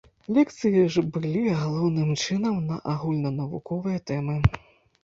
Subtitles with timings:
[0.35, 4.43] Лекцыі ж былі, галоўным чынам, на агульнанавуковыя тэмы.